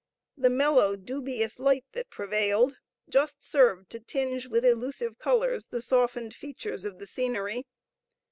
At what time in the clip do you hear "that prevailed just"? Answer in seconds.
1.91-3.43